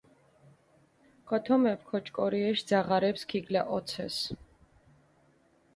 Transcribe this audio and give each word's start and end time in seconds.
ქოთომეფქ 1.29 1.87
ოჭკორიეშ 1.97 2.59
ძაღარეფს 2.69 3.23
ქიგლაცოჸეს. 3.29 4.17